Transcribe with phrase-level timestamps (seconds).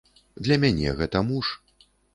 [0.47, 1.57] Для мяне гэта муж.